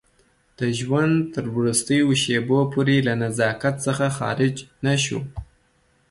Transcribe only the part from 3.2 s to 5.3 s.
نزاکت څخه خارج نه شو.